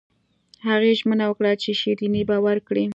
[0.69, 2.85] هغې ژمنه وکړه چې شیریني به ورکړي